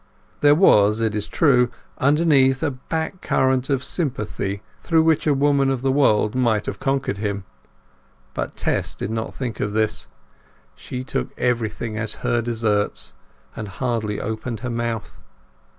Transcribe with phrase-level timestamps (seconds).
[0.39, 1.69] There was, it is true,
[1.99, 6.79] underneath, a back current of sympathy through which a woman of the world might have
[6.79, 7.43] conquered him.
[8.33, 10.07] But Tess did not think of this;
[10.73, 13.13] she took everything as her deserts,
[13.55, 15.19] and hardly opened her mouth.